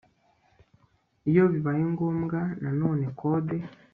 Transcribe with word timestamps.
iyo 1.29 1.43
bibaye 1.53 1.81
ngombwa 1.93 2.39
na 2.61 2.71
none 2.79 3.03
kode 3.19 3.57